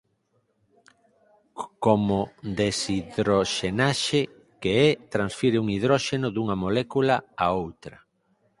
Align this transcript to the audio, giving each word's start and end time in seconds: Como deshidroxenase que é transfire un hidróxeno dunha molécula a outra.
Como 1.85 2.19
deshidroxenase 2.59 4.21
que 4.61 4.73
é 4.87 4.89
transfire 5.13 5.57
un 5.63 5.67
hidróxeno 5.75 6.27
dunha 6.31 6.55
molécula 6.63 7.15
a 7.43 7.47
outra. 7.65 7.97